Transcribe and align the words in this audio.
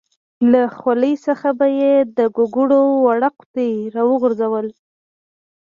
له 0.51 0.61
خولې 0.77 1.13
څخه 1.25 1.49
به 1.59 1.67
یې 1.79 1.93
د 2.17 2.19
ګوګړو 2.35 2.81
وړه 3.05 3.29
قطۍ 3.37 3.73
راوغورځوله. 3.95 4.73